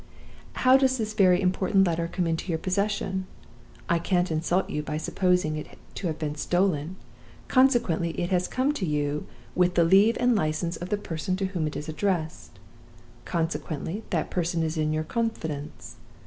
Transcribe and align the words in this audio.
How 0.53 0.77
does 0.77 0.97
this 0.97 1.13
very 1.13 1.39
important 1.39 1.85
letter 1.85 2.07
come 2.11 2.25
into 2.25 2.49
your 2.49 2.57
possession? 2.57 3.27
I 3.87 3.99
can't 3.99 4.31
insult 4.31 4.67
you 4.67 4.81
by 4.81 4.97
supposing 4.97 5.57
it 5.57 5.77
to 5.93 6.07
have 6.07 6.17
been 6.17 6.33
stolen. 6.33 6.95
Consequently, 7.47 8.19
it 8.19 8.31
has 8.31 8.47
come 8.47 8.71
to 8.71 8.85
you 8.87 9.27
with 9.53 9.75
the 9.75 9.83
leave 9.83 10.17
and 10.19 10.35
license 10.35 10.75
of 10.75 10.89
the 10.89 10.97
person 10.97 11.35
to 11.35 11.45
whom 11.53 11.67
it 11.67 11.75
is 11.75 11.87
addressed. 11.87 12.57
Consequently, 13.25 14.01
that 14.09 14.31
person 14.31 14.63
is 14.63 14.75
in 14.75 14.91
your 14.91 15.03
confidence. 15.03 15.97